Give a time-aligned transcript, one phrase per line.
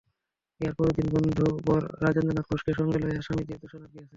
[0.61, 4.09] ইহার পরদিন বন্ধুবর রাজেন্দ্রনাথ ঘোষকে সঙ্গে লইয়া স্বামীজীর দর্শনার্থ গিয়াছি।